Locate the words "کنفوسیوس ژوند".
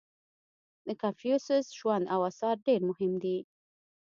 1.01-2.05